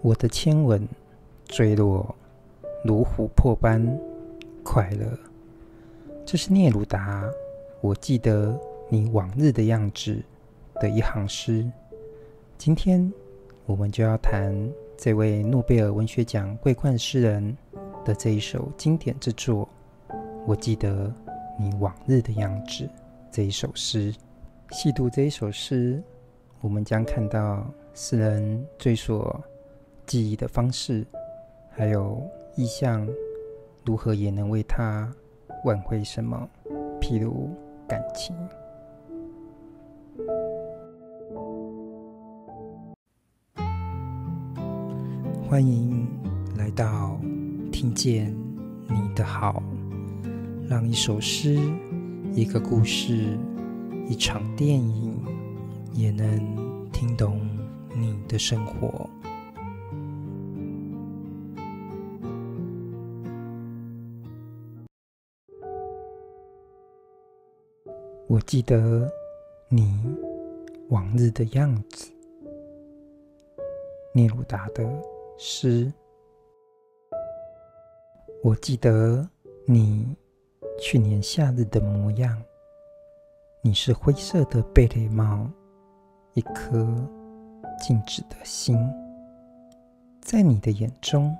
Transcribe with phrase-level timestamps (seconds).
[0.00, 0.86] 我的亲吻
[1.46, 2.14] 坠落，
[2.84, 3.84] 如琥珀般
[4.62, 5.06] 快乐。
[6.24, 7.28] 这是聂鲁达，
[7.80, 8.56] 我记得
[8.88, 10.16] 你往日的样子
[10.76, 11.68] 的一行诗。
[12.56, 13.12] 今天
[13.66, 14.54] 我们就要谈
[14.96, 17.56] 这位诺贝尔文学奖桂冠诗人
[18.04, 19.68] 的这一首经典之作。
[20.46, 21.12] 我记得
[21.58, 22.88] 你往日的样子
[23.32, 24.14] 这一首诗。
[24.70, 26.00] 细读这一首诗，
[26.60, 29.34] 我们将看到诗人追溯
[30.08, 31.06] 记忆的方式，
[31.70, 32.18] 还有
[32.56, 33.06] 意象
[33.84, 35.06] 如何也能为他。
[35.64, 36.48] 挽回什么？
[36.98, 37.50] 譬如
[37.86, 38.34] 感情。
[45.46, 46.08] 欢迎
[46.56, 47.20] 来到
[47.70, 48.34] 听见
[48.86, 49.62] 你的好，
[50.66, 51.58] 让一首诗、
[52.32, 53.36] 一个故事、
[54.08, 55.22] 一场电影，
[55.92, 57.46] 也能听懂
[57.94, 59.06] 你的生活。
[68.28, 69.10] 我记得
[69.70, 69.98] 你
[70.90, 72.12] 往日的样子，
[74.12, 74.86] 聂鲁达的
[75.38, 75.90] 诗。
[78.42, 79.26] 我记得
[79.64, 80.14] 你
[80.78, 82.38] 去年夏日的模样，
[83.62, 85.50] 你是灰色的贝雷帽，
[86.34, 86.86] 一颗
[87.80, 88.78] 静止的心，
[90.20, 91.34] 在你的眼中，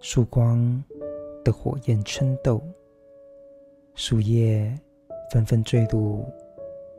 [0.00, 0.84] 曙光
[1.42, 2.60] 的火焰缀斗，
[3.94, 4.78] 树叶。
[5.30, 6.24] 纷纷坠入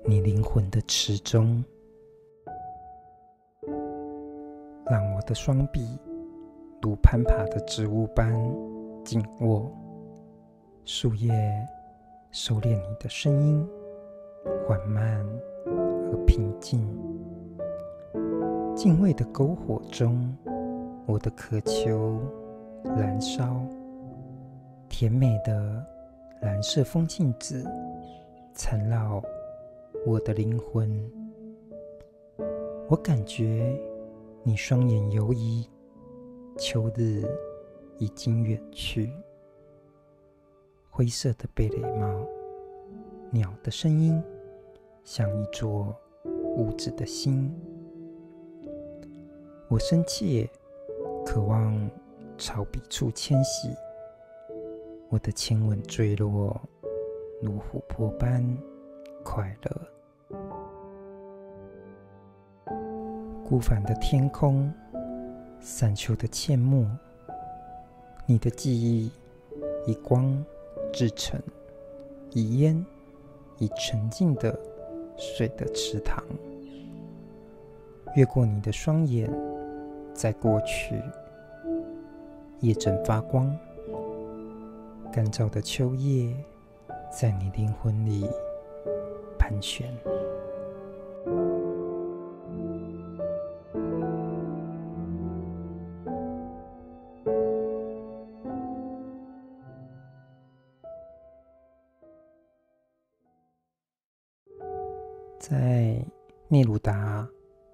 [0.05, 1.63] 你灵魂的池中，
[4.86, 5.97] 让我的双臂
[6.80, 8.31] 如攀爬的植物般
[9.03, 9.71] 紧握。
[10.86, 11.31] 树叶
[12.30, 13.67] 收敛你的声音，
[14.67, 15.25] 缓慢
[15.66, 16.88] 而平静。
[18.75, 20.38] 敬畏的篝火中，
[21.08, 22.19] 我的渴求
[22.95, 23.59] 燃烧。
[24.88, 25.83] 甜美的
[26.41, 27.65] 蓝色风信子。
[28.61, 29.23] 缠绕
[30.05, 31.09] 我的灵魂，
[32.89, 33.73] 我感觉
[34.43, 35.65] 你双眼游移，
[36.58, 37.23] 秋日
[37.99, 39.14] 已经远去。
[40.89, 42.27] 灰色的贝雷帽，
[43.31, 44.21] 鸟的声音
[45.05, 45.95] 像一座
[46.58, 47.49] 无止的心。
[49.70, 50.45] 我深切
[51.26, 51.89] 渴望
[52.37, 53.70] 朝彼处迁徙，
[55.08, 56.59] 我的亲吻坠落。
[57.42, 58.45] 如琥珀般
[59.23, 59.82] 快乐。
[63.45, 64.72] 孤帆的天空，
[65.60, 66.86] 散丘的阡陌，
[68.26, 69.10] 你的记忆
[69.88, 70.44] 以光
[70.92, 71.42] 制成，
[72.32, 72.86] 以烟，
[73.58, 74.60] 以沉静的
[75.17, 76.21] 水的池塘。
[78.16, 79.32] 越过你的双眼，
[80.14, 81.02] 在过去，
[82.60, 83.58] 夜正发光，
[85.11, 86.36] 干燥的秋叶。
[87.11, 88.25] 在你灵魂里
[89.37, 89.93] 盘旋，
[105.37, 106.02] 在
[106.47, 107.27] 聂鲁达，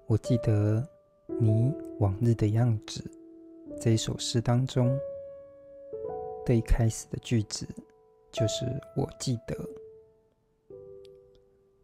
[0.06, 0.84] 我记得
[1.26, 3.04] 你往日的样子。
[3.80, 4.98] 这一首诗当中
[6.44, 7.64] 最开始的句子。
[8.32, 9.56] 就是我记得，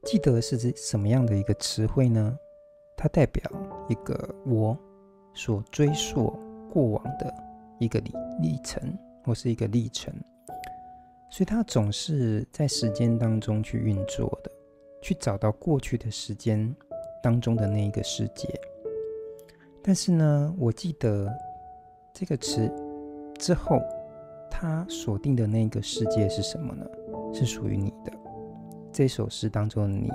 [0.05, 2.37] 记得是指什么样的一个词汇呢？
[2.95, 3.43] 它代表
[3.89, 4.77] 一个我
[5.33, 6.39] 所追溯
[6.71, 7.33] 过往的
[7.79, 10.13] 一个历历程，或是一个历程，
[11.31, 14.51] 所以它总是在时间当中去运作的，
[15.01, 16.75] 去找到过去的时间
[17.23, 18.49] 当中的那一个世界。
[19.83, 21.33] 但是呢，我记得
[22.13, 22.71] 这个词
[23.39, 23.81] 之后。
[24.55, 26.85] 他锁定的那个世界是什么呢？
[27.33, 28.13] 是属于你的。
[28.93, 30.11] 这首诗当中的你，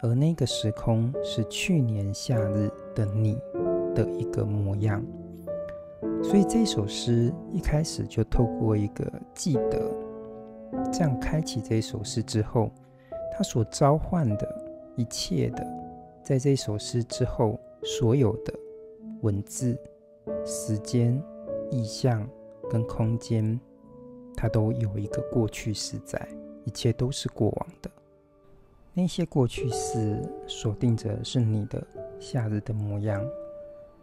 [0.00, 3.38] 而那个时空是去年夏日的你
[3.94, 5.04] 的一个模样。
[6.22, 9.94] 所以这首诗一开始就透过一个记得，
[10.90, 12.72] 这样开启这首诗之后，
[13.30, 14.48] 他所召唤的
[14.96, 15.64] 一切的，
[16.24, 18.54] 在这首诗之后所有的
[19.20, 19.78] 文字、
[20.46, 21.22] 时间、
[21.70, 22.26] 意象。
[22.70, 23.58] 跟空间，
[24.36, 26.26] 它都有一个过去式在，
[26.64, 27.90] 一切都是过往的。
[28.94, 31.86] 那些过去式锁定着是你的
[32.18, 33.24] 夏日的模样，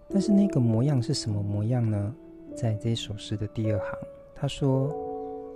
[0.10, 2.16] 但是那个模样是什么模样呢？
[2.56, 4.00] 在这首诗的第二行，
[4.34, 4.92] 他说：“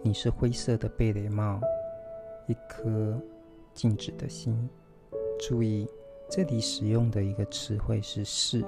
[0.03, 1.59] 你是灰色的贝雷帽，
[2.47, 3.19] 一颗
[3.73, 4.69] 静止的心。”
[5.39, 5.87] 注意，
[6.29, 8.63] 这里使用的一个词汇是“是”，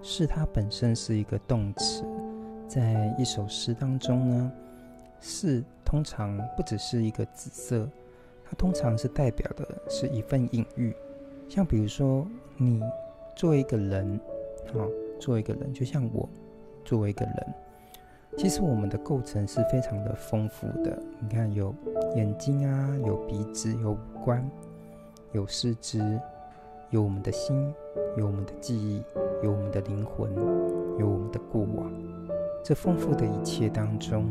[0.00, 2.04] 是它本身是一个动词，
[2.74, 4.52] 在一首诗当中呢，
[5.20, 7.86] 是通常不只是一个紫色，
[8.42, 10.96] 它通常是代表的是一份隐喻。
[11.50, 12.26] 像比如说，
[12.56, 12.80] 你
[13.36, 14.18] 作为一个人，
[14.68, 14.88] 啊，
[15.20, 16.26] 作为一个人，就像我
[16.82, 17.54] 作为一个人，
[18.38, 20.98] 其实我们的构成是非常的丰富的。
[21.20, 21.74] 你看，有
[22.16, 24.42] 眼睛啊，有鼻子，有五官，
[25.32, 26.18] 有四肢，
[26.88, 27.70] 有我们的心，
[28.16, 29.02] 有我们的记忆，
[29.42, 30.34] 有我们的灵魂，
[30.98, 32.11] 有我们的过往。
[32.64, 34.24] 这丰富的一切当中，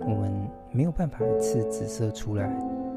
[0.00, 2.50] 我们没有办法一次指涉出来，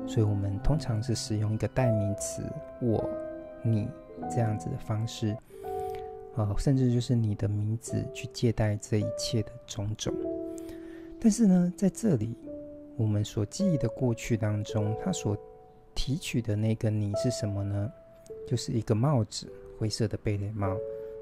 [0.08, 2.42] 所以我们通常是使用一个代名词
[2.82, 3.08] “我”。
[3.62, 3.88] 你
[4.30, 5.36] 这样子的方式，
[6.36, 10.14] 呃，甚至就是你的名字去借代这一切的种种。
[11.20, 12.36] 但是呢，在这里，
[12.96, 15.38] 我们所记忆的过去当中，它所
[15.94, 17.92] 提取的那个你是什么呢？
[18.48, 20.76] 就是一个帽子，灰色的贝雷帽。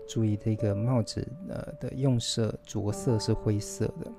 [0.07, 4.11] 注意这个帽子呃的用色着色是灰色的，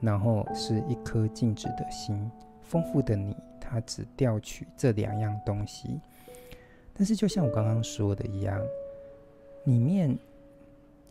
[0.00, 2.30] 然后是一颗静止的心。
[2.62, 6.00] 丰富的你，它只调取这两样东西。
[6.92, 8.60] 但是，就像我刚刚说的一样，
[9.64, 10.18] 里面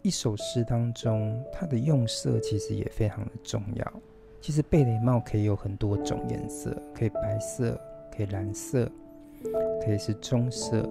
[0.01, 3.93] 一首诗当中，它的用色其实也非常的重要。
[4.39, 7.79] 其实贝雷帽可以有很多种颜色，可以白色，
[8.15, 8.87] 可以蓝色，
[9.83, 10.87] 可以是棕色。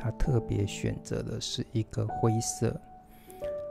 [0.00, 2.74] 它特别选择的是一个灰色。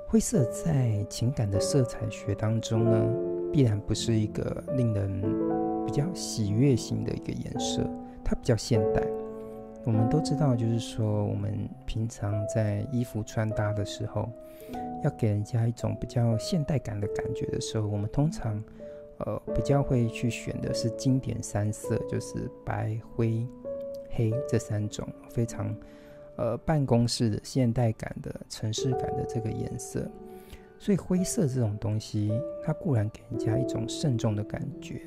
[0.10, 5.22] 灰色在情感的色彩学当中呢，必然不是一个令人
[5.86, 7.90] 比较喜悦型的一个颜色，
[8.24, 9.02] 它比较现代。
[9.86, 14.30] 我们都知道，就是说，我们平常在衣服穿搭的时候，
[15.02, 18.62] 要给人家一种比较现代感的感觉的时候，我们通常，
[19.20, 23.48] 呃，比较会去选的是经典三色，就是白、灰、
[24.10, 25.74] 黑这三种非常，
[26.38, 30.10] 呃，办公室的现代感的城市感的这个颜色。
[30.80, 32.32] 所以灰色这种东西，
[32.64, 35.02] 它固然给人家一种慎重的感觉。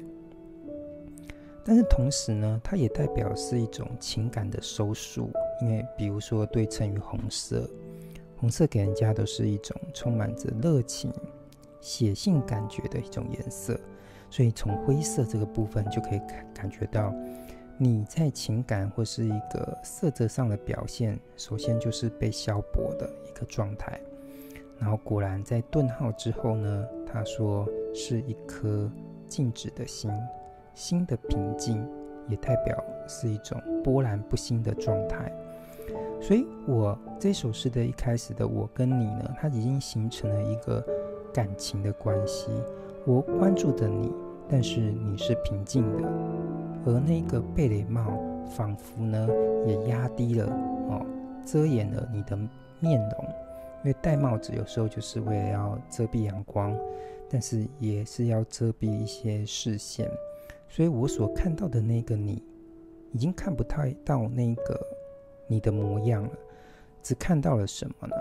[1.64, 5.30] 但是同时呢，它也代表是一种情感的收束，
[5.62, 7.70] 因为比如说对称于红色，
[8.36, 11.12] 红色给人家都是一种充满着热情、
[11.80, 13.78] 写信感觉的一种颜色，
[14.28, 17.14] 所以从灰色这个部分就可以感感觉到
[17.82, 23.98] 你在情感或是一个色泽上的表现，首先就是被消薄的一个状态。
[24.78, 28.90] 然后果然在顿号之后呢，他说是一颗
[29.26, 30.10] 静止的心。
[30.74, 31.82] 心的平静，
[32.28, 35.32] 也代表是一种波澜不兴的状态。
[36.20, 40.84] 所以，我这首诗的一开始的“我跟你”呢，它已经形成了一个
[41.32, 42.50] 感情的关系。
[43.06, 44.12] 我关注的你，
[44.50, 46.02] 但是你是平静的，
[46.84, 49.28] 而那个贝雷帽仿佛呢，
[49.66, 50.46] 也压低了
[50.88, 51.06] 哦，
[51.44, 52.36] 遮掩了你的
[52.80, 53.24] 面容。
[53.82, 56.76] 因为戴帽子有时候就是为了要遮蔽阳光，
[57.30, 60.10] 但是也是要遮蔽一些视线。
[60.68, 62.42] 所以我所看到的那个你，
[63.12, 64.78] 已经看不太到那个
[65.46, 66.30] 你的模样了，
[67.02, 68.14] 只看到了什么呢？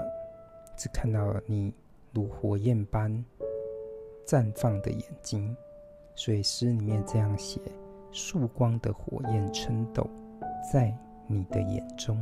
[0.78, 1.74] 只看到了你
[2.14, 3.24] 如火焰般
[4.26, 5.56] 绽放的眼睛。
[6.16, 7.60] 所以诗里面这样写：
[8.12, 10.10] 曙光的火焰称斗，
[10.72, 10.96] 在
[11.28, 12.18] 你的眼中，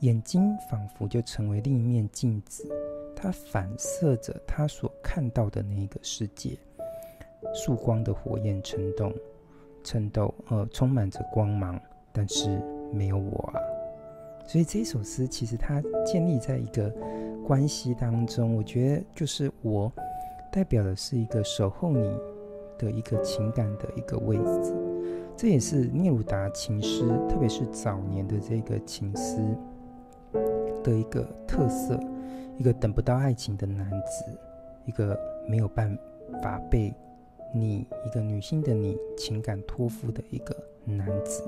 [0.00, 2.70] 眼睛仿佛就成为另一面镜子，
[3.16, 6.58] 它反射着他所看到的那个世界。
[7.54, 9.10] 曙光的火焰称斗，
[9.82, 11.80] 称斗，呃，充满着光芒，
[12.12, 12.60] 但是
[12.92, 13.60] 没有我啊。
[14.46, 16.92] 所以这首诗其实它建立在一个
[17.46, 19.90] 关系当中，我觉得就是我
[20.52, 22.14] 代表的是一个守候你
[22.80, 24.74] 的一个情感的一个位置。
[25.36, 29.36] 这也是聂鲁达情诗，特别是早年的这个情诗
[30.82, 32.00] 的一个特色，
[32.58, 34.24] 一个等不到爱情的男子，
[34.86, 35.96] 一个没有办
[36.42, 36.92] 法被。
[37.52, 41.42] 你一个女性的你情感托付的一个男子，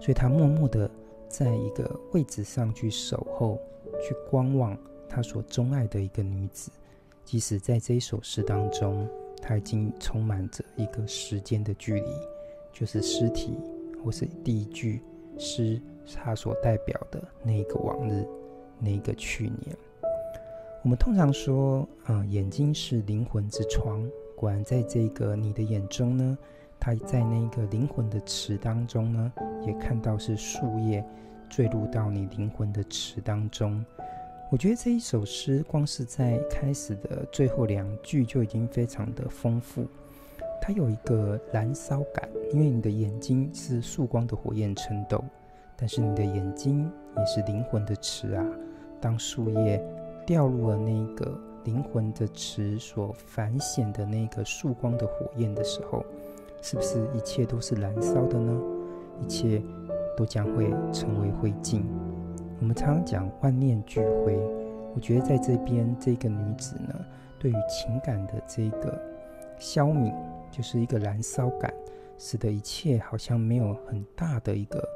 [0.00, 0.90] 所以他默默的
[1.28, 3.58] 在一个位置上去守候，
[4.00, 4.74] 去观望
[5.06, 6.70] 他所钟爱的一个女子。
[7.22, 9.06] 即使在这一首诗当中，
[9.42, 12.06] 它已经充满着一个时间的距离，
[12.72, 13.58] 就是诗体
[14.02, 15.02] 或是第一句
[15.36, 15.82] 诗，
[16.14, 18.24] 它所代表的那个往日，
[18.78, 19.76] 那个去年。
[20.84, 24.08] 我们通常说，啊、眼睛是灵魂之窗。
[24.36, 26.38] 果然，在这个你的眼中呢，
[26.80, 29.32] 它在那个灵魂的池当中呢，
[29.66, 31.04] 也看到是树叶
[31.48, 33.84] 坠入到你灵魂的池当中。
[34.52, 39.86] 我觉得这一首诗，光是在开始的最后两句就已经非常的丰富。
[40.60, 45.24] 它有一个燃烧感，因为你的眼睛是曙光的火焰称斗，
[45.74, 48.46] 但是你的眼睛也是灵魂的池啊。
[49.00, 49.82] 当树叶
[50.26, 56.04] 掉入了那个灵魂的池所反显的那个曙光的火焰的时候，
[56.60, 58.60] 是不是一切都是燃烧的呢？
[59.22, 59.62] 一切
[60.14, 61.82] 都将会成为灰烬。
[62.62, 64.38] 我们常常讲万念俱灰，
[64.94, 66.94] 我觉得在这边这个女子呢，
[67.36, 68.96] 对于情感的这个
[69.58, 70.14] 消泯，
[70.48, 71.74] 就是一个燃烧感，
[72.16, 74.88] 使得一切好像没有很大的一个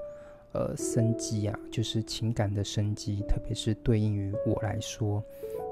[0.52, 5.20] 呃生机啊，就是情感的生机，特别是对应于我来说，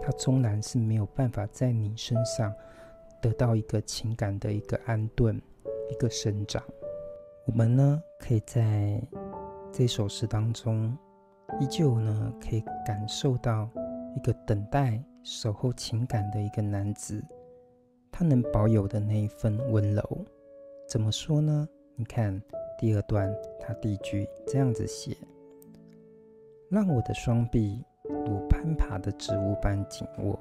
[0.02, 2.52] 它终然是没有办法在你身上
[3.22, 5.40] 得到一个情感的一个安顿，
[5.92, 6.60] 一个生长。
[7.44, 9.00] 我们呢，可以在
[9.70, 10.98] 这首诗当中，
[11.60, 13.68] 依旧呢，可以感受到
[14.16, 17.22] 一个等待、守候情感的一个男子，
[18.10, 20.26] 他能保有的那一份温柔。
[20.88, 21.68] 怎么说呢？
[21.96, 22.40] 你看
[22.78, 25.16] 第二段，他第一句这样子写
[26.68, 27.84] ：“让我的双臂
[28.26, 30.38] 如攀爬的植物般紧握。”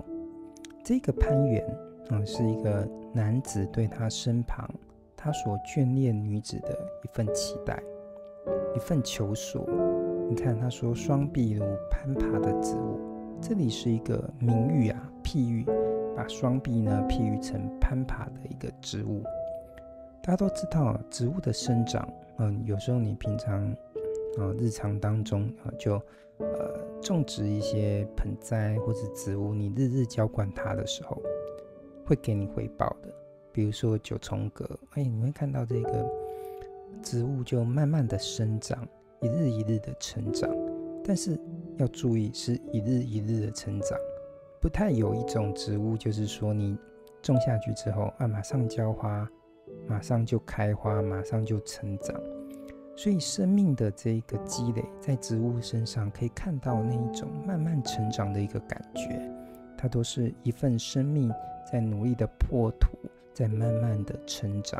[0.83, 1.63] 这个攀援
[2.09, 4.69] 啊、是一个男子对他身旁。
[5.15, 7.81] 他所眷恋女子的一份期待，
[8.75, 9.65] 一份求索。
[10.29, 12.99] 你看，他说“双臂如攀爬的植物”，
[13.41, 15.65] 这里是一个名喻啊，譬喻，
[16.15, 19.23] 把双臂呢譬喻成攀爬的一个植物。
[20.23, 23.69] 大家都知道，植物的生长，嗯，有时候你平常
[24.37, 26.01] 啊日常当中啊就
[26.39, 31.21] 呃种植一些盆栽或者植物，你日日浇灌它的时候，
[32.05, 33.13] 会给你回报的。
[33.51, 36.09] 比如说九重葛，哎，你会看到这个
[37.03, 38.87] 植物就慢慢的生长，
[39.23, 40.49] 一日一日的成长。
[41.03, 41.39] 但是
[41.77, 43.97] 要注意，是一日一日的成长，
[44.61, 46.77] 不太有一种植物就是说你
[47.21, 49.27] 种下去之后啊，马上浇花，
[49.87, 52.15] 马上就开花，马上就成长。
[52.95, 59.19] 所以生命的这一个积累，在植物身上可以看到那一种慢慢成长的一个感觉，
[59.77, 61.31] 它都是一份生命
[61.71, 62.89] 在努力的破土。
[63.33, 64.79] 在慢慢的成长，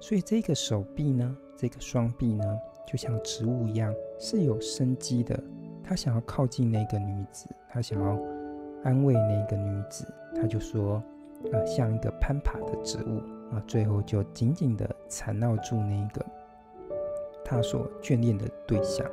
[0.00, 2.58] 所以这个手臂呢，这个双臂呢，
[2.90, 5.38] 就像植物一样是有生机的。
[5.84, 8.18] 他想要靠近那个女子，他想要
[8.82, 10.04] 安慰那个女子，
[10.34, 10.96] 他就说，
[11.52, 13.18] 啊，像一个攀爬的植物
[13.54, 16.26] 啊，最后就紧紧的缠绕住那个
[17.44, 19.06] 他所眷恋的对象。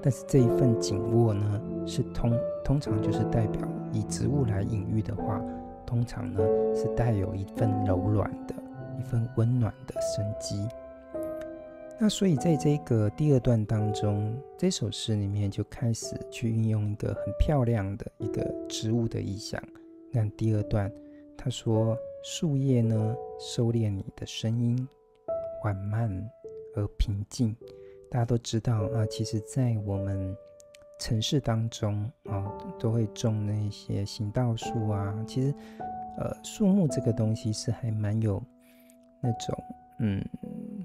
[0.00, 5.42] 但是这一份紧握呢，是通通常就是代表以植物来隐喻的话。
[5.84, 6.40] 通常呢，
[6.74, 8.54] 是带有一份柔软的、
[8.98, 10.66] 一份温暖的生机。
[11.98, 19.62] 那所以在这个第二段当中，这首诗里面就开始去运用一个很漂亮的一个植物的意象。
[20.10, 20.92] 那第二段，
[21.36, 24.86] 他说：“树叶呢，收敛你的声音，
[25.60, 26.10] 缓慢
[26.74, 27.56] 而平静。”
[28.10, 30.36] 大家都知道啊，其实，在我们
[30.98, 35.24] 城市当中啊，都会种那些行道树啊。
[35.26, 35.54] 其实，
[36.18, 38.42] 呃，树木这个东西是还蛮有
[39.20, 39.56] 那种，
[40.00, 40.24] 嗯，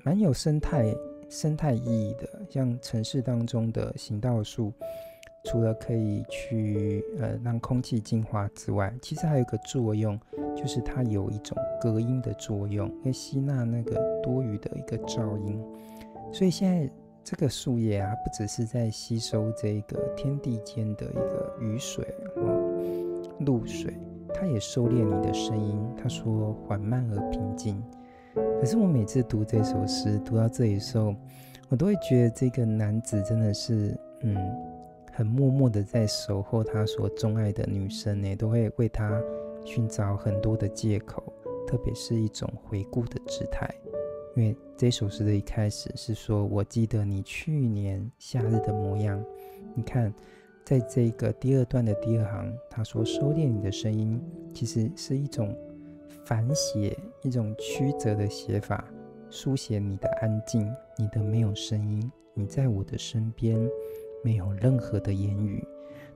[0.09, 0.91] 蛮有生态
[1.29, 2.27] 生态意义的。
[2.49, 4.73] 像城市当中的行道树，
[5.43, 10.19] 除了可以去呃让空气净化之外，其实还有一个作用，
[10.57, 15.63] 就是它有一种隔音的作用，会吸纳那个多余的一个噪音。
[16.33, 16.91] 所以现在。
[17.21, 22.03] 这个树叶啊，不只是在吸收这个天地间的一个雨水、
[22.37, 22.73] 哦、
[23.41, 23.93] 露水，
[24.33, 25.79] 它也收敛你的声音。
[25.95, 27.83] 他说缓慢而平静。
[28.33, 31.15] 可是我每次读这首诗，读到这里的时候，
[31.69, 34.35] 我都会觉得这个男子真的是，嗯，
[35.11, 39.21] 很默默的在守候他所钟爱的女生呢，都会为他
[39.65, 41.23] 寻找很多的借口，
[41.67, 43.69] 特别是一种回顾的姿态。
[44.35, 49.21] 因为这首诗的一开始是说：“我记得你去年夏日的模样。”
[49.75, 50.13] 你看，
[50.63, 54.21] 在这个第二段的第二行，他说：“收敛你的声音”，
[54.53, 55.53] 其实是一种
[56.29, 58.85] 反写，一种曲折的写法，
[59.31, 63.59] 书写你的安静，你的没有声音，你在我的身边，
[64.23, 65.67] 没有任何的言语。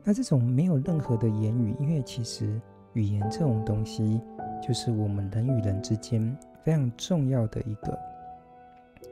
[0.04, 2.62] 那这种没有任何的言语，因为其实
[2.94, 4.22] 语言这种东西，
[4.62, 6.38] 就是我们人与人之间。
[6.64, 7.98] 非常重要的一个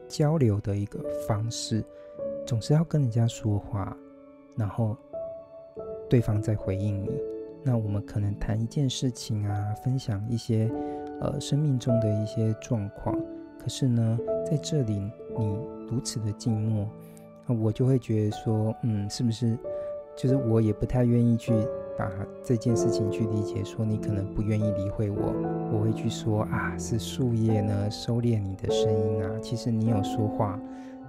[0.07, 1.83] 交流的一个方式，
[2.45, 3.97] 总是要跟人家说话，
[4.55, 4.95] 然后
[6.07, 7.09] 对方再回应你。
[7.63, 10.67] 那我们可能谈一件事情啊，分享一些
[11.21, 13.17] 呃生命中的一些状况。
[13.57, 14.99] 可是呢，在这里
[15.39, 15.57] 你
[15.89, 16.85] 如此的静默，
[17.47, 19.57] 那我就会觉得说，嗯，是不是
[20.17, 21.53] 就是我也不太愿意去。
[21.97, 22.09] 把
[22.41, 25.35] 这件事情去理解，说你可能不愿意理会我，
[25.71, 29.29] 我会去说啊，是树叶呢收敛你的声音啊。
[29.39, 30.59] 其实你有说话，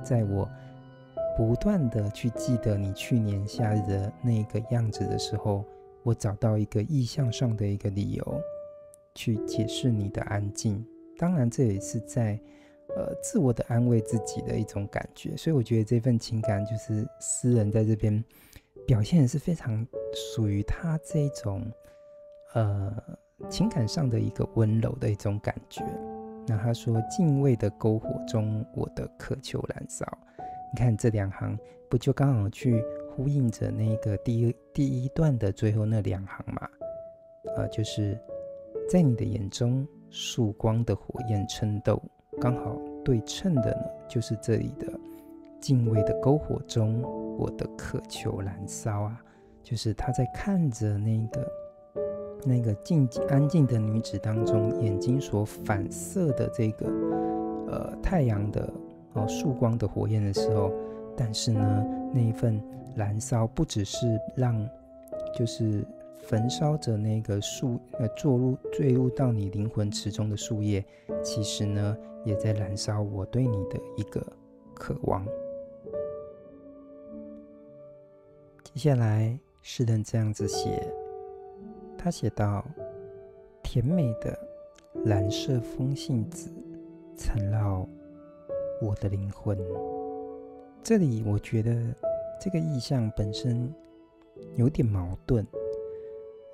[0.02, 0.46] 在我
[1.36, 5.64] 不断的去记得你去年夏日的那个样子的时候，
[6.02, 8.40] 我找到一个意象上的一个理由
[9.14, 10.84] 去解释你的安静。
[11.18, 12.38] 当然，这也是在
[12.96, 15.36] 呃自我的安慰自己的一种感觉。
[15.36, 18.22] 所以我觉得这份情感就是诗人在这边
[18.86, 19.86] 表现的是非常
[20.34, 21.64] 属于他这种
[22.54, 22.92] 呃
[23.48, 25.84] 情感上的一个温柔的一种感觉。
[26.46, 30.04] 那他说：“敬畏的篝火中，我的渴求燃烧。”
[30.74, 31.56] 你看这两行，
[31.88, 36.68] 不就刚好去呼应着那个第一第一段的最后那两行嘛？
[37.56, 38.18] 呃，就是
[38.88, 42.00] 在你的眼中，曙光的火焰称斗，
[42.40, 44.86] 刚好对称的呢，就是这里的
[45.60, 47.02] 敬畏的篝火中，
[47.38, 49.22] 我的渴求燃烧啊，
[49.62, 51.46] 就是他在看着那个。
[52.44, 56.86] 那个静静安静的女子当中，眼睛所反射的这个
[57.68, 58.68] 呃太阳的
[59.12, 60.72] 哦曙光的火焰的时候，
[61.16, 62.60] 但是呢，那一份
[62.96, 64.68] 燃烧不只是让
[65.32, 65.84] 就是
[66.22, 70.84] 焚烧着那个树呃坠入坠入到你灵魂池中的树叶，
[71.22, 74.24] 其实呢也在燃烧我对你的一个
[74.74, 75.26] 渴望。
[78.64, 80.90] 接下来诗人这样子写。
[81.98, 82.64] 他写道
[83.62, 84.36] ：“甜美的
[85.04, 86.50] 蓝色风信子
[87.16, 87.86] 缠绕
[88.80, 89.56] 我的灵魂。”
[90.82, 91.94] 这里我觉得
[92.40, 93.72] 这个意象本身
[94.56, 95.46] 有点矛盾，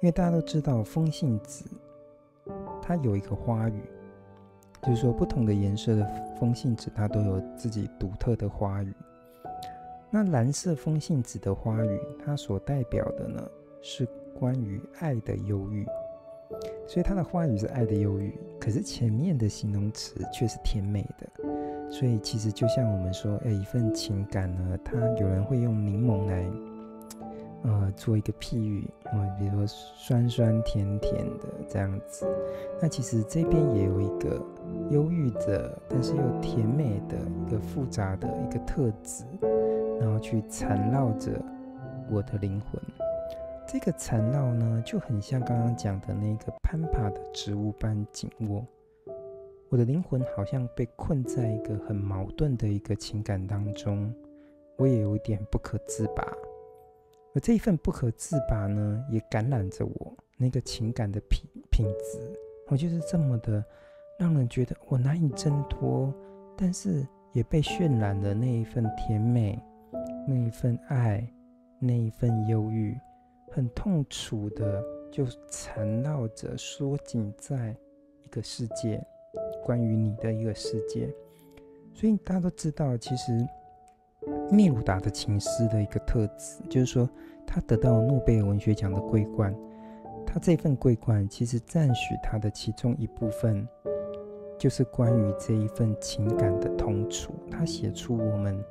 [0.00, 1.64] 因为大家都知道风信子
[2.80, 3.82] 它有一个花语，
[4.82, 6.06] 就是说不同的颜色的
[6.38, 8.94] 风信子它都有自己独特的花语。
[10.10, 13.42] 那蓝色风信子的花语，它所代表的呢
[13.82, 14.08] 是。
[14.38, 15.84] 关于爱的忧郁，
[16.86, 21.28] 所以它的花语是爱的忧郁，可是前面的形容词却是甜美的。
[21.90, 26.48] 所以其实就像我们说，哎，一份情感呢，它有人会用柠檬来，
[27.64, 32.26] 呃，做一个譬喻，啊、比如说酸酸甜甜的这样子。
[32.80, 34.40] 那其实这边也有一个
[34.90, 39.24] 忧郁的，但是又甜美的一个复杂的一个特质，
[40.00, 41.32] 然后去缠绕着
[42.08, 42.80] 我的灵魂。
[43.66, 48.64] 这个缠绕呢，就很像刚刚讲的那个攀爬的植物般紧握。
[49.68, 54.14] 我的灵魂好像被困在一个很矛盾的一个情感当中，
[54.76, 56.24] 我也有点不可自拔。
[57.38, 62.18] 而这一份不可自拔呢，也感染着我那个情感的品品质。
[62.66, 63.64] 我就是这么的
[64.18, 66.12] 让人觉得我难以挣脱，
[66.56, 69.56] 但是也被渲染了那一份甜美，
[70.26, 71.24] 那一份爱，
[71.78, 72.98] 那一份忧郁。
[73.52, 77.72] 很痛楚的，就缠绕着，缩紧在
[78.24, 79.00] 一个世界，
[79.62, 81.08] 关于你的一个世界。
[81.94, 83.46] 所以大家都知道，其实
[84.50, 87.08] 聂鲁达的情诗的一个特质，就是说
[87.46, 89.54] 他得到诺贝尔文学奖的桂冠，
[90.26, 93.66] 他这份桂冠其实赞许他的其中一部分，
[94.58, 97.32] 就是关于这一份情感的痛楚。
[97.50, 98.64] 他写出我们。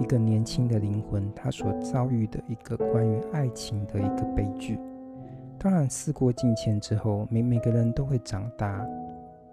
[0.00, 4.76] 一个年轻的灵魂，他所遭遇的一个关于爱情的一个悲剧。
[5.58, 8.84] 当然，事过境迁之后，每每个人都会长大，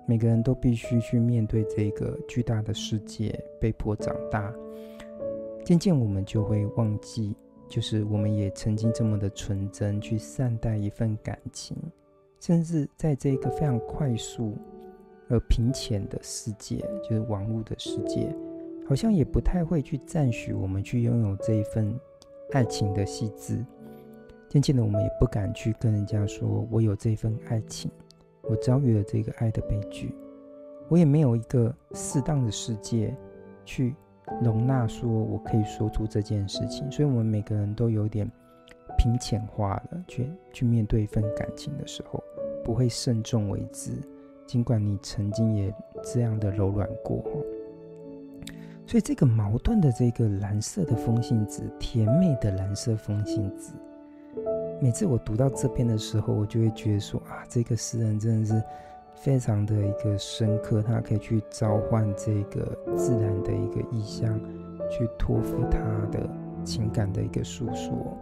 [0.08, 4.52] 每个人都必须去面对这个巨大的世界，被迫长大。
[5.70, 7.36] 渐渐，我们就会忘记，
[7.68, 11.78] 就是我们也曾经这么的纯真去善待一份感情，
[12.40, 14.58] 甚至在这个非常快速
[15.28, 18.36] 而平浅的世界，就是网络的世界。
[18.88, 21.94] 好像也不太会去赞许我们去拥有这一份
[22.52, 23.64] 爱情的细致。
[24.48, 27.92] 渐渐的，我们也不敢去跟人家说，我有这份爱情，
[28.42, 30.16] 我遭遇了这个爱的悲剧，
[30.88, 33.16] 我也没有一个适当的世界
[33.64, 33.94] 去
[34.42, 36.90] 容纳，说我可以说出这件事情。
[36.92, 38.30] 所以，我们每个人都有点
[38.98, 42.24] 平浅化了，去去面对一份感情的时候，
[42.64, 43.92] 不会慎重为之。
[44.46, 47.24] 尽管你曾经也这样的柔软过。
[48.88, 53.74] 所以这个矛盾的这个蓝色的风信子，甜美的蓝色风信子，
[54.82, 58.64] 每次我读到这边的时候，我就会觉得说啊，这个诗人真的是
[59.20, 64.40] 非常的一个深刻，他可以去召唤这个自然的一个意象，
[64.90, 65.80] 去托付他
[66.12, 66.30] 的
[66.64, 68.18] 情感的一个诉说。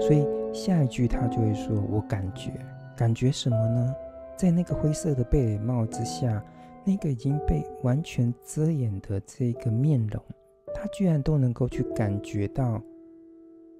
[0.00, 2.52] 所以下一句他就会说：“我感觉，
[2.96, 3.94] 感觉什么呢？
[4.36, 6.42] 在那个灰色的贝雷帽之下。”
[6.88, 10.22] 那个已经被完全遮掩的这个面容，
[10.72, 12.80] 他居然都能够去感觉到，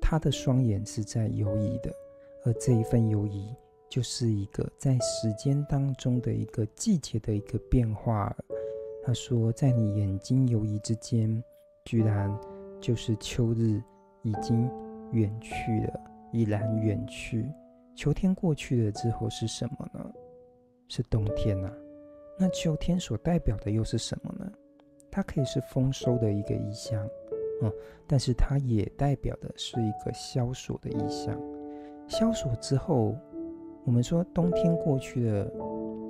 [0.01, 1.93] 他的双眼是在游移的，
[2.45, 3.55] 而这一份游移，
[3.89, 8.35] 就是一个在时间当中的一个季节的一个变化。
[9.05, 11.43] 他说，在你眼睛游移之间，
[11.85, 12.37] 居然
[12.81, 13.81] 就是秋日
[14.23, 14.69] 已经
[15.13, 16.01] 远去了，
[16.33, 17.47] 已然远去，
[17.95, 20.13] 秋天过去了之后是什么呢？
[20.89, 21.75] 是冬天呐、啊。
[22.39, 24.53] 那秋天所代表的又是什么呢？
[25.11, 27.09] 它可以是丰收的一个意象，
[27.63, 27.73] 嗯，
[28.07, 31.41] 但是它也代表的是一个萧索的意象。
[32.09, 33.17] 萧索之后，
[33.87, 35.49] 我们说冬天过去了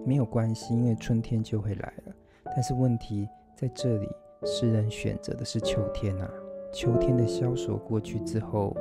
[0.06, 2.14] 没有关系，因为春天就会来了。
[2.46, 4.08] 但是问题在这里，
[4.46, 6.30] 诗人选择的是秋天啊。
[6.72, 8.74] 秋天的萧索过去之后，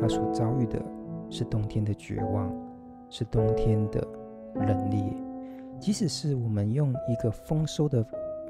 [0.00, 0.80] 他所遭遇的
[1.28, 2.54] 是冬天的绝望，
[3.08, 4.00] 是冬天的
[4.54, 5.12] 冷冽。
[5.80, 8.04] 即使是我们用一个丰收的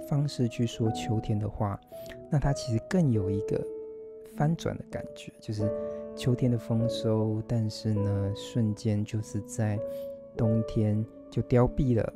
[0.06, 1.80] 方式去说秋天的话，
[2.28, 3.58] 那它其实更有一个
[4.36, 5.62] 翻转的感觉，就是
[6.16, 9.78] 秋天的丰收，但是呢，瞬间就是在
[10.36, 12.12] 冬天就凋敝了。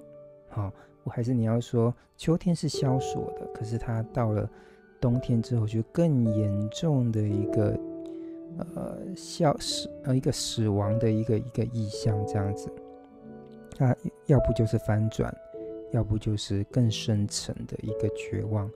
[0.48, 4.48] 好，我还是你要说秋天是萧索的，可是它到了
[5.00, 7.78] 冬天之后，就更严重的一个
[8.58, 12.70] 呃消死呃一个死亡的一个一个意象这样子。
[13.76, 15.34] 它要不就是翻转，
[15.90, 18.70] 要不就是更深层的一个绝望，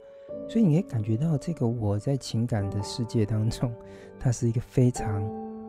[0.49, 3.73] 所以你可以感觉到这个我在情感的世界当中，
[4.19, 5.23] 他是一个非常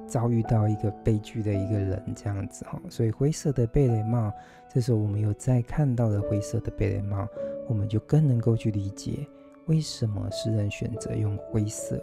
[0.08, 2.80] 遭遇到一个悲剧的一个人这样子哈。
[2.90, 4.32] 所以灰色的贝雷帽，
[4.74, 7.28] 这时候我们有再看到了灰色的贝雷帽，
[7.68, 9.28] 我们就更能够去理解
[9.66, 12.02] 为什么诗人选择用灰色。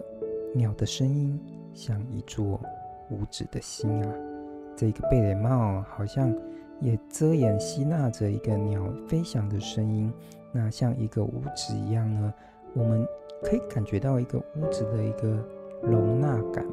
[0.55, 1.41] 鸟的声音
[1.75, 2.61] 像一座
[3.11, 4.15] 无止的心啊，
[4.77, 6.33] 这个贝雷帽好像。
[6.79, 10.13] 也遮掩吸纳着一个鸟飞翔的声音，
[10.53, 12.35] 那像一个屋子一样呢，
[12.77, 13.09] 我们
[13.43, 15.37] 可以感觉到一个屋子的一个
[15.83, 16.65] 容纳感。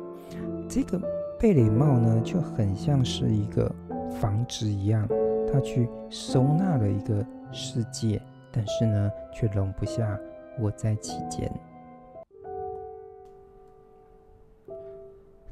[0.70, 1.00] 这个
[1.40, 3.74] 贝雷帽呢，就很像是一个
[4.20, 5.08] 房子一样，
[5.52, 10.20] 它去收纳了一个世界，但是呢，却容不下
[10.60, 11.52] 我在其间。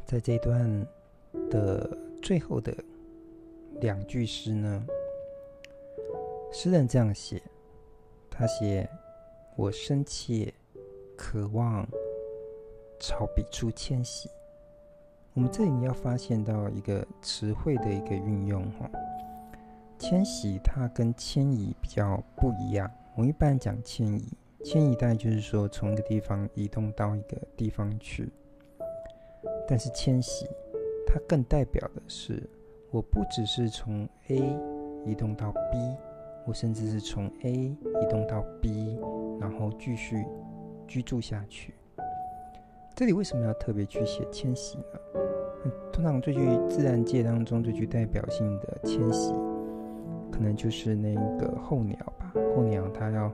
[0.06, 0.88] 在这段
[1.50, 1.90] 的
[2.22, 2.72] 最后的。
[3.80, 4.86] 两句诗呢，
[6.52, 7.42] 诗人这样写，
[8.30, 8.88] 他写
[9.56, 10.54] ：“我深切
[11.16, 11.88] 渴望
[13.00, 14.30] 朝笔处迁徙。”
[15.34, 18.90] 我们这里要发现到一个词汇的一个运用哈，
[19.98, 22.92] 迁徙它跟迁移比较不一样。
[23.16, 24.26] 我们一般讲迁移，
[24.64, 28.30] 迁移大概就是说从一个地方移动到一个地方去，
[29.68, 30.46] 但是迁徙
[31.06, 32.50] 它更代表的是。
[32.94, 34.36] 我不只是从 A
[35.06, 35.78] 移动到 B，
[36.46, 39.00] 我甚至是从 A 移动到 B，
[39.42, 40.24] 然后继续
[40.88, 41.74] 居住下去。
[42.96, 45.72] 这里为什么要特别去写迁徙呢？
[45.92, 49.34] 通常最具自然界当中最具代表性的迁徙，
[50.32, 52.32] 可能就是那个候鸟吧。
[52.56, 53.32] 候鸟它要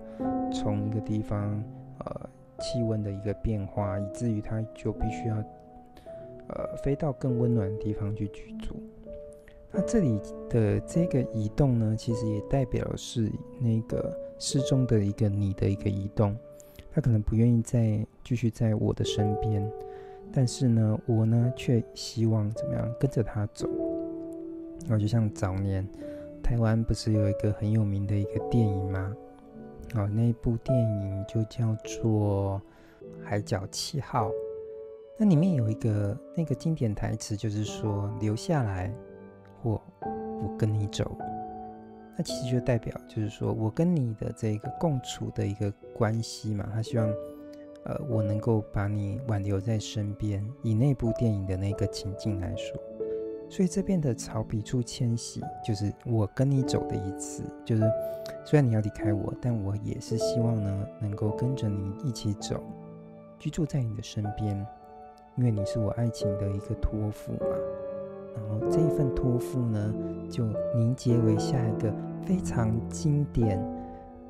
[0.52, 1.63] 从一个地方，
[2.00, 5.36] 呃，气温的一个变化，以至于它就必须要，
[6.48, 8.76] 呃，飞到更温暖的地方去居住。
[9.72, 16.36] 那这里的这个移动呢，其实也代表是那个失踪的一个你的一个移动，
[16.91, 19.69] 他可能不愿意再继续在我的身边，
[20.32, 23.67] 但是呢，我呢却希望怎么样跟着他走。
[24.84, 25.88] 然后就像早年
[26.43, 29.15] 台湾不是有一个很有名的一个电影吗？
[29.95, 32.62] 哦，那部电影就叫做
[33.23, 34.30] 《海角七号》，
[35.17, 38.93] 那里面有一个那个经典台词，就是说留下来。
[39.63, 41.17] 或我跟你走，
[42.17, 46.67] 那其实就代表就是说我跟你的这个共处的一个关系嘛。
[46.73, 47.08] 他希望，
[47.86, 52.75] 呃，我能够把你挽留在身边，以那部电影的那个情境来说。
[53.49, 57.43] 所以这边的草笔处迁徙，就是我跟你走的一次。
[57.63, 57.84] 就是
[58.43, 62.62] 虽然你要离开我，但我也是希望呢，能够跟着你一起走，
[63.39, 64.58] 居住在你的身边，
[65.38, 67.56] 因为你是我爱情的一个托付嘛。
[68.50, 69.93] 然后这一份托付呢，
[70.30, 70.45] 就
[70.76, 71.93] 凝结为下一个
[72.26, 73.60] 非常经典、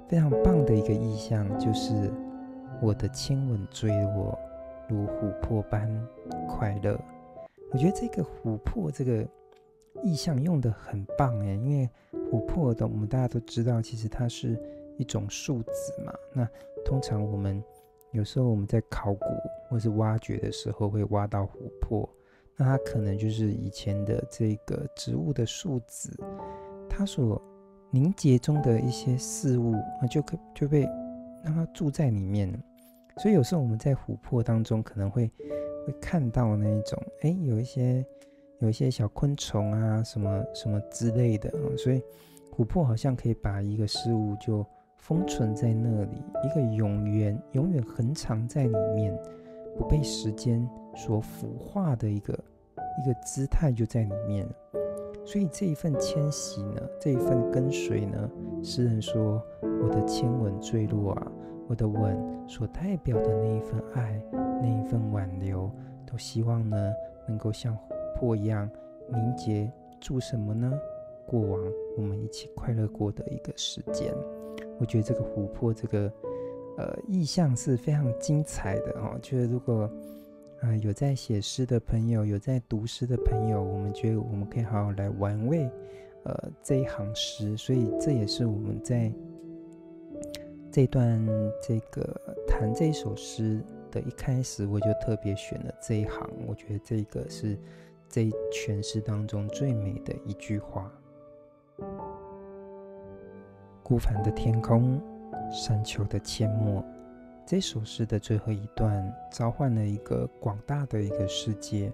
[0.07, 2.11] 非常棒的一个意象，就是
[2.81, 4.37] 我的亲吻追我，
[4.87, 5.89] 如琥珀般
[6.47, 6.99] 快乐。
[7.71, 9.27] 我觉得这个琥珀这个
[10.03, 11.89] 意象用的很棒哎，因为
[12.31, 14.57] 琥珀的我们大家都知道，其实它是
[14.97, 16.13] 一种树脂嘛。
[16.33, 16.47] 那
[16.85, 17.61] 通常我们
[18.11, 19.25] 有时候我们在考古
[19.69, 21.49] 或是挖掘的时候，会挖到琥
[21.81, 22.09] 珀。
[22.57, 26.09] 那它可能就是以前的这个植物的树脂，
[26.89, 27.41] 它所
[27.91, 30.81] 凝结中的一些事物，那就可就被
[31.43, 32.59] 让它住在里面了。
[33.17, 35.31] 所以有时候我们在琥珀当中可能会
[35.85, 38.05] 会看到那一种，哎，有一些
[38.59, 41.61] 有一些小昆虫啊，什么什么之类的啊。
[41.77, 42.01] 所以
[42.51, 44.65] 琥珀好像可以把一个事物就
[44.97, 49.15] 封存在那里，一个永远永远恒藏在里面，
[49.77, 54.47] 不被时间所腐化的一个一个姿态就在里面，
[55.23, 58.29] 所以这一份迁徙呢，这一份跟随呢，
[58.63, 59.41] 诗人说
[59.83, 61.31] ：“我的亲吻坠落啊，
[61.67, 65.69] 我的吻所代表的那一份爱，那一份挽留，
[66.05, 66.93] 都希望呢，
[67.27, 67.79] 能够像琥
[68.19, 68.69] 珀一样
[69.09, 70.71] 凝结住什么呢？
[71.27, 71.61] 过往
[71.97, 74.13] 我们一起快乐过的一个时间。
[74.79, 76.11] 我觉得这个琥珀这个
[76.77, 79.19] 呃意象是非常精彩的哦。
[79.21, 79.91] 就是如果
[80.61, 85.69] 啊、有在写诗的朋友，有在读诗的朋友，我们觉得我们可以好好来玩味，
[86.23, 87.55] 呃，这一行诗。
[87.55, 89.11] 所以这也是我们在
[90.71, 91.23] 这段
[91.61, 93.61] 这个谈这首诗
[93.91, 96.27] 的一开始，我就特别选了这一行。
[96.47, 97.55] 我觉得这个是
[98.09, 100.91] 这全诗当中最美的一句话：
[103.83, 104.99] 孤帆的天空，
[105.51, 106.83] 山丘的阡陌。
[107.45, 111.91] 这首诗的最后一段召唤了一个广大的一个世界。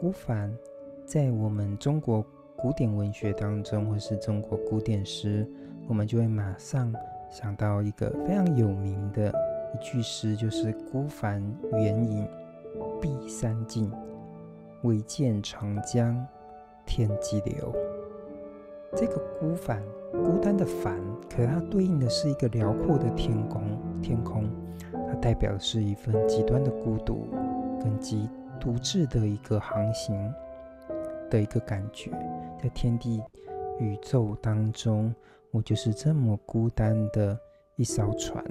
[0.00, 0.54] 孤帆，
[1.04, 2.24] 在我们中国
[2.54, 5.44] 古典文学当中，或是中国古典诗，
[5.88, 6.94] 我们就会马上
[7.30, 9.32] 想到一个非常有名的
[9.74, 12.28] 一句诗，就是“孤帆远影
[13.00, 13.90] 碧山尽，
[14.82, 16.24] 唯见长江
[16.84, 17.74] 天际流”。
[18.96, 23.62] 这个孤帆，孤单的帆，可它对应的是一个辽阔的天空，
[24.00, 24.48] 天空。
[24.90, 27.28] 它代表的是一份极端的孤独，
[27.82, 28.26] 跟极
[28.58, 30.32] 独自的一个航行
[31.28, 32.10] 的一个感觉，
[32.62, 33.22] 在天地
[33.78, 35.14] 宇宙当中，
[35.50, 37.38] 我就是这么孤单的
[37.76, 38.42] 一艘船。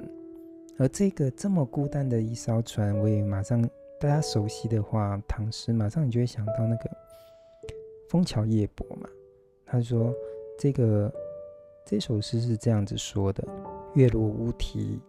[0.78, 3.60] 而这个这么孤单的一艘船，我也马上
[3.98, 6.84] 大家熟悉的话，唐诗马上你就会想到那个
[8.08, 9.08] 《枫桥夜泊》嘛。
[9.68, 10.14] 他说
[10.58, 11.12] 这个
[11.84, 13.46] 这首诗是这样子说的：
[13.94, 15.00] 月落乌啼。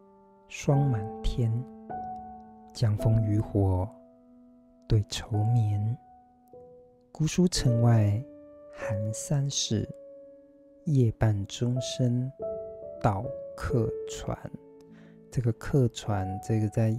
[0.50, 1.52] 霜满天，
[2.74, 3.86] 江枫渔火
[4.88, 5.98] 对愁眠。
[7.12, 8.24] 姑苏城外
[8.72, 9.86] 寒山寺，
[10.86, 12.32] 夜半钟声
[13.02, 13.26] 到
[13.58, 14.38] 客船。
[15.30, 16.96] 这个客船，这个在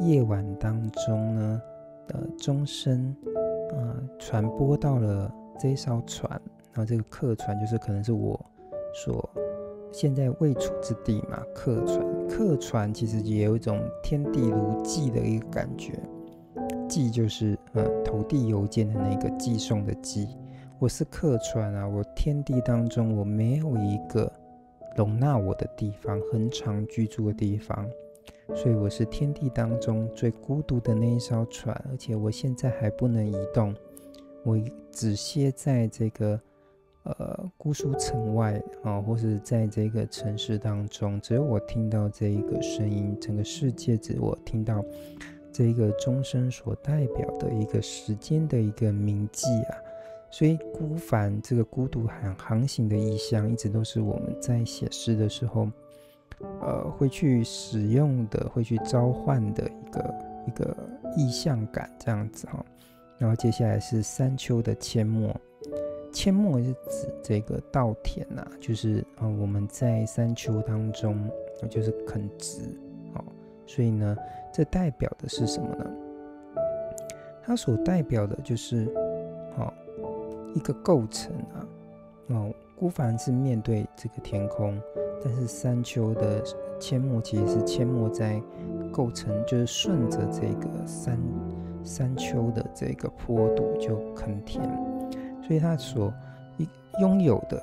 [0.00, 1.62] 夜晚当中呢
[2.06, 3.16] 的钟声，
[3.70, 6.38] 呃，传播到了这艘船。
[6.72, 8.38] 然后这个客船就是可能是我
[8.94, 9.28] 所。
[9.94, 15.92] 现在未处之地嘛，客船，客船其实也有一种天地如寄的一个感觉，
[16.88, 20.26] 寄就是呃投递邮件的那个寄送的寄。
[20.78, 24.32] 我是客船啊，我天地当中我没有一个
[24.96, 27.86] 容纳我的地方，恒常居住的地方，
[28.54, 33.76] 所以我是天地当中最孤独的那一艘船，而且我现在还不能移动，
[34.42, 34.58] 我
[34.90, 36.40] 只歇在这个。
[37.04, 44.84] 呃，姑苏城外啊，或是在这个城市当中，只有我听到这一个声音，整个世界只我听到
[45.50, 49.74] 这个钟声所代表的一个时间的一个铭记啊。
[50.30, 55.68] 所以孤帆这个孤独航航行的意象，一直都是我们在写诗的时候，
[56.60, 60.14] 呃，会去使用的，会去召唤的一个
[60.46, 60.76] 一个
[61.16, 62.64] 意象感这样子哈。
[63.18, 65.34] 然后接下来是山丘的阡陌。
[66.12, 71.28] 阡陌是指这个稻田呐、啊，就是啊、我们在山丘当中，
[71.70, 72.60] 就是垦殖，
[73.14, 73.24] 哦，
[73.66, 74.16] 所以呢，
[74.52, 75.90] 这代表的是什么呢？
[77.42, 78.84] 它所代表的就是，
[79.56, 79.72] 哦，
[80.54, 81.66] 一个构成啊，
[82.28, 84.78] 哦，孤帆是面对这个天空，
[85.24, 86.44] 但是山丘的
[86.78, 88.40] 阡陌其实是阡陌在
[88.92, 91.18] 构成，就是顺着这个山
[91.82, 94.62] 山丘的这个坡度就垦田。
[95.46, 96.12] 所以它所
[96.58, 96.68] 一
[97.00, 97.62] 拥有的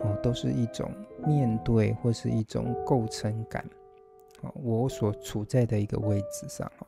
[0.00, 0.90] 哦，都是一种
[1.26, 3.64] 面对或是一种构成感。
[4.42, 6.86] 哦，我所处在的一个位置上哦。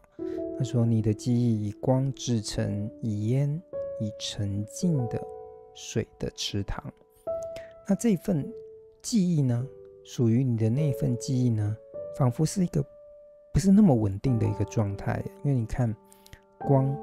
[0.57, 3.61] 他说：“你的记忆以光制成，以烟
[4.01, 5.21] 以沉静的
[5.75, 6.83] 水的池塘。
[7.89, 8.51] 那这份
[9.03, 9.67] 记忆呢，
[10.05, 11.77] 属于你的那份记忆呢，
[12.17, 12.85] 仿佛是一个
[13.53, 15.23] 不是那么稳定的一个状态。
[15.43, 15.95] 因为你看，
[16.59, 16.97] 光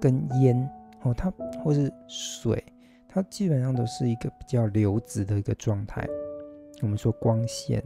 [0.00, 0.68] 跟烟
[1.02, 2.62] 哦，它或是水。”
[3.14, 6.04] 它基本上都是一个比较流质的一个状态。
[6.82, 7.80] 我们说光线，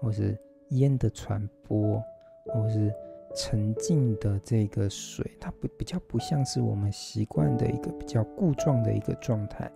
[0.00, 0.34] 或是
[0.70, 2.02] 烟的传播，
[2.46, 2.90] 或是
[3.36, 9.70] 沉静的这个水，它不比较不像是我们习惯的一个比较固状的一个状态。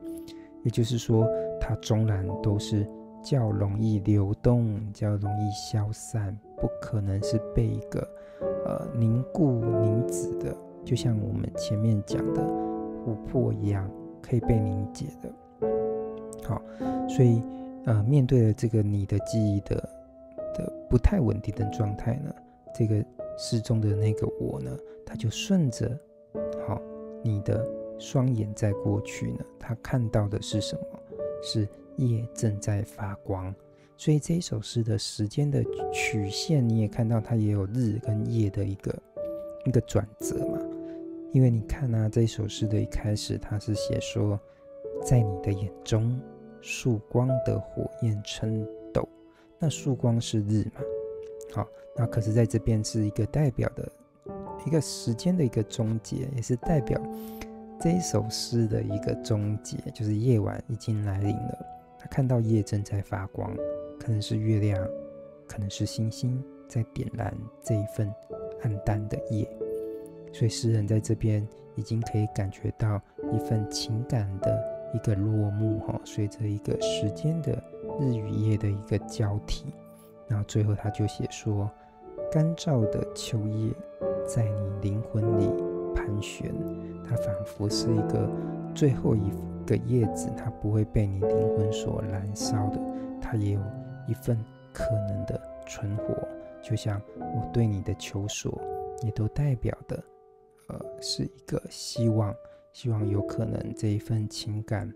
[0.62, 1.28] 也就是说，
[1.60, 2.88] 它终然都是
[3.22, 8.00] 较容易流动、较容易消散，不可能是被一个
[8.64, 12.40] 呃凝固凝止的，就像我们前面讲的
[13.04, 13.86] 琥珀一样。
[14.26, 15.68] 可以被凝结的，
[16.42, 16.62] 好，
[17.06, 17.42] 所以
[17.84, 19.76] 呃，面对了这个你的记忆的
[20.54, 22.34] 的不太稳定的状态呢，
[22.74, 23.04] 这个
[23.37, 25.94] 诗中的那个我呢，他就顺着
[26.66, 26.80] 好
[27.22, 27.66] 你的
[27.98, 30.98] 双眼在过去呢，他看到的是什么？
[31.42, 33.54] 是夜正在发光。
[33.96, 38.94] 所以这一首诗的时间的曲线，你也看到它也有日跟夜的一个
[39.66, 40.58] 一个转折嘛。
[41.34, 44.38] 因为你看啊，这首诗的一开始，它是写说，
[45.04, 46.16] 在你的眼中，
[46.60, 49.06] 曙光的火焰称斗。
[49.58, 50.80] 那曙光是日嘛？
[51.52, 51.66] 好，
[51.96, 53.90] 那可是在这边是一个代表的
[54.64, 57.02] 一个时间的一个终结，也是代表
[57.80, 61.66] 这一首诗的一个终结，就是夜晚已经来临了。
[61.98, 63.52] 他看到夜正在发光。
[63.98, 64.88] 可能是月亮，
[65.48, 68.08] 可能是星星在点燃这一份
[68.62, 69.48] 暗淡的夜，
[70.34, 73.00] 所以诗人在这边已经可以感觉到
[73.32, 77.52] 一份情感的一个落幕哈，随着一个时间的
[78.00, 79.72] 日与夜的一个交替，
[80.26, 81.70] 然后最后他就写说：
[82.32, 83.72] 干燥的秋叶
[84.26, 85.48] 在你灵魂里
[85.94, 86.52] 盘旋，
[87.08, 88.28] 它仿佛是一个
[88.74, 89.30] 最后一
[89.64, 92.80] 个叶子，它不会被你灵魂所燃烧的，
[93.20, 93.60] 它也有。
[94.06, 94.38] 一份
[94.70, 96.14] 可能的存活，
[96.62, 98.60] 就像我对你的求索，
[99.02, 99.98] 也都代表的，
[100.68, 102.35] 呃，是一个希望，
[102.72, 104.92] 希望有可能这一份情感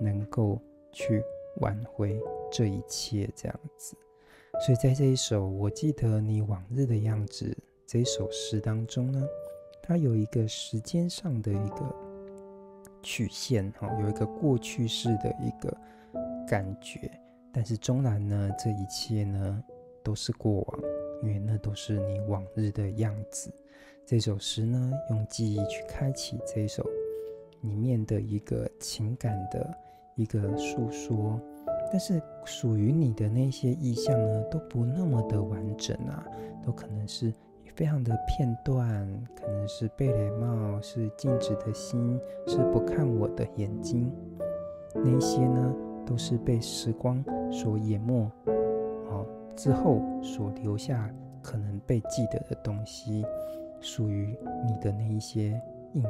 [0.00, 0.60] 能够
[0.92, 1.22] 去
[1.56, 2.20] 挽回
[2.50, 3.96] 这一切，这样子。
[4.64, 7.46] 所以在这一首《我记得你往日的样子》
[7.86, 9.26] 这一首诗当中呢，
[9.82, 11.94] 它有一个时间上的一个
[13.02, 15.76] 曲线，哈，有一个过去式的一个
[16.46, 17.10] 感觉。
[17.52, 19.64] 但是终然呢，这一切呢
[20.04, 20.80] 都是过往，
[21.22, 23.52] 因为那都是你往日的样子。
[24.10, 26.84] 这首诗呢，用记忆去开启这首
[27.60, 29.72] 里面的一个情感的
[30.16, 31.40] 一个诉说。
[31.92, 36.26] 但是属于你的那些意象呢，都不那么的完整啊，
[36.60, 37.32] 都可能是
[37.76, 44.12] 非常的片段，可能是贝雷帽，是静止的心，是不看我的眼睛，
[44.92, 45.72] 那些呢，
[46.04, 48.28] 都是被时光所淹没，
[49.08, 51.08] 好之后所留下
[51.40, 53.24] 可能被记得的东西，
[53.80, 55.60] 属于你的那一些
[55.94, 56.04] 印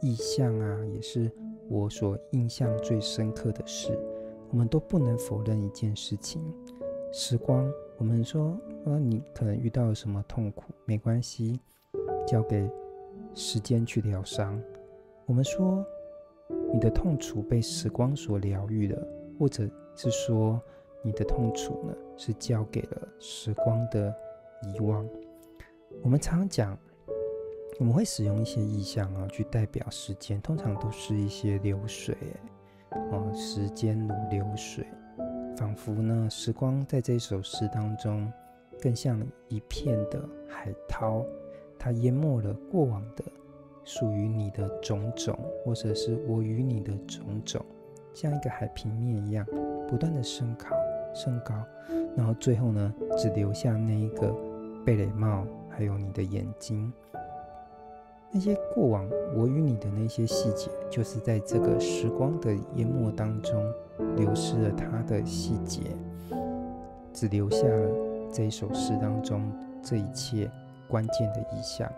[0.00, 1.30] 意象啊，也是
[1.68, 3.98] 我所印象最深刻的事。
[4.50, 6.42] 我们都不能否认一件事情：
[7.12, 7.70] 时光。
[7.96, 11.60] 我们说，呃，你可能遇到了什么痛苦，没关系，
[12.26, 12.68] 交给
[13.34, 14.60] 时间去疗伤。
[15.26, 15.84] 我们说，
[16.72, 19.00] 你的痛楚被时光所疗愈了。
[19.36, 20.60] 或者是说，
[21.02, 24.14] 你的痛楚呢，是交给了时光的
[24.62, 25.04] 遗忘。
[26.02, 26.78] 我们常讲，
[27.80, 32.16] 我们会使用一些意象啊，去代表时间，通常都是一些流水，
[33.10, 34.86] 哦，时间如流水，
[35.56, 38.32] 仿佛呢，时光在这首诗当中，
[38.80, 41.24] 更像一片的海涛，
[41.76, 43.24] 它淹没了过往的
[43.82, 47.64] 属于你的种种，或者是我与你的种种。
[48.12, 49.44] 像一个海平面一样，
[49.88, 50.68] 不断的升高、
[51.12, 51.52] 升高，
[52.16, 54.32] 然后最后呢，只留下那一个
[54.84, 56.92] 贝雷帽，还有你的眼睛。
[58.34, 63.64] 那些过往我与你的那些细节，就是在这个时光的淹没当中，
[64.16, 65.82] 流失了它的细节，
[67.12, 70.50] 只留下了这一首诗当中这一切
[70.88, 71.88] 关键的意象。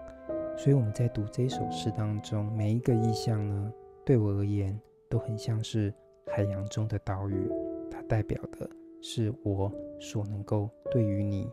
[0.59, 3.73] 所以我们在读这首诗当中，每一个意象呢，
[4.05, 5.93] 对我而言都很像是。
[6.29, 7.49] 海洋中的岛屿，
[7.89, 8.69] 它代表的
[9.01, 11.49] 是我所能够对于你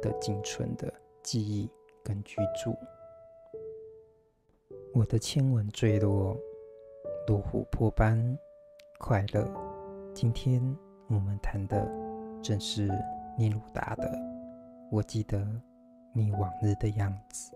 [0.00, 0.90] 的仅存的
[1.22, 1.70] 记忆
[2.02, 2.74] 跟居住。
[4.94, 6.38] 我的亲吻坠落，
[7.26, 8.38] 如琥珀般
[8.96, 9.44] 快乐。
[10.14, 10.62] 今天
[11.08, 11.84] 我们谈的
[12.40, 12.88] 正是
[13.36, 14.04] 聂鲁达的
[14.92, 15.44] 《我记得
[16.12, 17.50] 你往日的样子》。